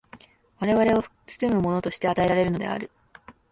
[0.57, 2.89] 我々を包むものとして与えられるのである。